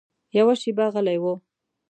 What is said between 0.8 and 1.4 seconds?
غلی و.